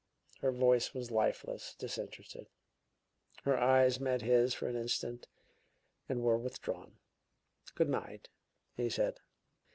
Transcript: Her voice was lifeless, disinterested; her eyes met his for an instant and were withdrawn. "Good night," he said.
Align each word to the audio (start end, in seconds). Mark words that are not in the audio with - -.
Her 0.39 0.51
voice 0.51 0.95
was 0.95 1.11
lifeless, 1.11 1.75
disinterested; 1.75 2.49
her 3.43 3.55
eyes 3.55 3.99
met 3.99 4.23
his 4.23 4.51
for 4.51 4.67
an 4.67 4.75
instant 4.75 5.27
and 6.09 6.23
were 6.23 6.39
withdrawn. 6.39 6.97
"Good 7.75 7.89
night," 7.89 8.29
he 8.75 8.89
said. 8.89 9.19